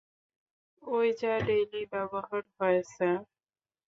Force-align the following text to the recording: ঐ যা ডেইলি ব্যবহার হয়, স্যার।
ঐ 0.83 0.95
যা 1.19 1.33
ডেইলি 1.47 1.81
ব্যবহার 1.91 2.43
হয়, 2.57 2.79
স্যার। 2.93 3.19